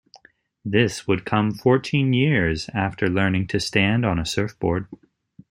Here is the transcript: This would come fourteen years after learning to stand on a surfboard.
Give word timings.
This 0.65 1.05
would 1.07 1.25
come 1.27 1.51
fourteen 1.51 2.11
years 2.11 2.71
after 2.73 3.07
learning 3.07 3.45
to 3.49 3.59
stand 3.59 4.03
on 4.03 4.17
a 4.17 4.25
surfboard. 4.25 4.87